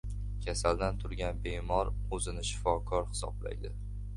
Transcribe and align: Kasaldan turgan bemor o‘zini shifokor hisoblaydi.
Kasaldan 0.45 0.97
turgan 1.03 1.43
bemor 1.43 1.91
o‘zini 2.19 2.47
shifokor 2.53 3.07
hisoblaydi. 3.13 3.77